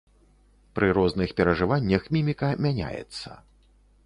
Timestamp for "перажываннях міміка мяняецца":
1.41-3.41